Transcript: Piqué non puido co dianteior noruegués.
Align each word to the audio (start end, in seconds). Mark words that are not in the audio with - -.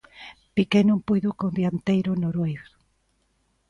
Piqué 0.55 0.81
non 0.85 0.99
puido 1.07 1.29
co 1.39 1.55
dianteior 1.57 2.17
noruegués. 2.23 2.69